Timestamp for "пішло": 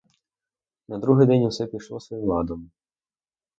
1.65-1.99